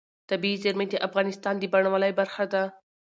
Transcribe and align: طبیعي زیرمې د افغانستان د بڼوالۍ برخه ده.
طبیعي 0.29 0.57
زیرمې 0.63 0.85
د 0.89 0.95
افغانستان 1.07 1.55
د 1.57 1.63
بڼوالۍ 1.73 2.11
برخه 2.19 2.43
ده. 2.53 2.63